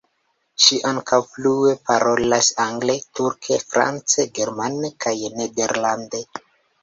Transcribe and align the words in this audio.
Ŝi 0.67 0.77
ankaŭ 0.91 1.17
flue 1.33 1.73
parolas 1.89 2.47
angle, 2.63 2.95
turke, 3.19 3.59
france, 3.73 4.27
germane 4.39 4.91
kaj 5.05 5.15
nederlande. 5.41 6.23